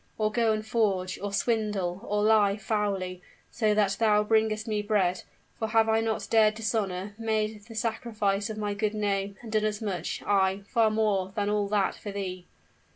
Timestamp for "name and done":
8.95-9.63